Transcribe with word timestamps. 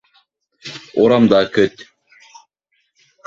Урамда 1.03 1.41
көт. 1.57 1.85